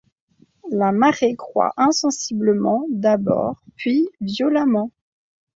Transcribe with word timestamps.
La 0.71 0.91
marée 0.91 1.35
croît 1.35 1.73
insensiblement 1.77 2.85
d’abord, 2.89 3.61
puis 3.75 4.09
violemment. 4.19 4.89